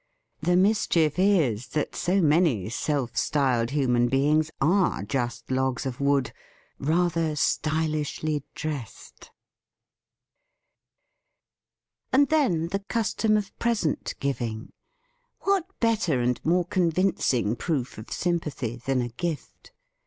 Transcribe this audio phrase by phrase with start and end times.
[0.41, 6.33] The mischief is that so many self styled human beings are just logs of wood,
[6.79, 9.25] rather stylishly dressed.
[9.29, 9.31] ^ Dc *%
[12.13, 14.71] And then the custom of present giv ing!
[15.41, 19.71] What better and more convinc ing proof of sympathy than a gift?